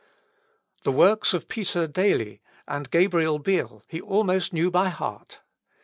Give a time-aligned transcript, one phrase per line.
[0.83, 5.41] The works of Peter D'Ailly and Gabriel Biel he almost knew by heart.